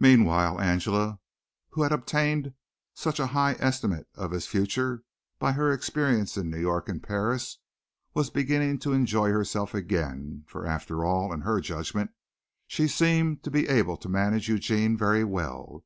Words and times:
Meanwhile, 0.00 0.58
Angela, 0.58 1.18
who 1.72 1.82
had 1.82 1.92
obtained 1.92 2.54
such 2.94 3.20
a 3.20 3.26
high 3.26 3.56
estimate 3.58 4.08
of 4.14 4.30
his 4.30 4.46
future 4.46 5.02
by 5.38 5.52
her 5.52 5.70
experience 5.70 6.38
in 6.38 6.48
New 6.48 6.58
York 6.60 6.88
and 6.88 7.02
Paris, 7.02 7.58
was 8.14 8.30
beginning 8.30 8.78
to 8.78 8.94
enjoy 8.94 9.28
herself 9.32 9.74
again, 9.74 10.44
for 10.46 10.64
after 10.64 11.04
all, 11.04 11.30
in 11.30 11.42
her 11.42 11.60
judgment, 11.60 12.10
she 12.66 12.88
seemed 12.88 13.42
to 13.42 13.50
be 13.50 13.68
able 13.68 13.98
to 13.98 14.08
manage 14.08 14.48
Eugene 14.48 14.96
very 14.96 15.24
well. 15.24 15.84